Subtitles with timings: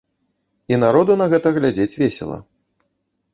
[0.71, 2.37] І народу на гэта глядзець весела.